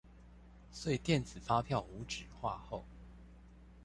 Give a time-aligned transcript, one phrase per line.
[0.71, 2.85] 所以電子發票無紙化後